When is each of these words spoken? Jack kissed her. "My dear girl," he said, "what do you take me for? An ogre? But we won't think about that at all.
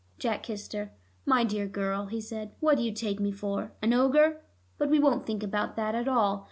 Jack 0.17 0.41
kissed 0.41 0.73
her. 0.73 0.91
"My 1.27 1.43
dear 1.43 1.67
girl," 1.67 2.07
he 2.07 2.19
said, 2.21 2.53
"what 2.59 2.77
do 2.77 2.81
you 2.83 2.91
take 2.91 3.19
me 3.19 3.31
for? 3.31 3.71
An 3.83 3.93
ogre? 3.93 4.41
But 4.79 4.89
we 4.89 4.97
won't 4.97 5.27
think 5.27 5.43
about 5.43 5.75
that 5.75 5.93
at 5.93 6.07
all. 6.07 6.39